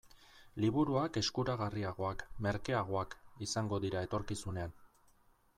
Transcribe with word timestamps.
Liburuak 0.63 1.19
eskuragarriagoak, 1.21 2.25
merkeagoak, 2.47 3.15
izango 3.49 3.83
dira 3.85 4.03
etorkizunean. 4.09 4.79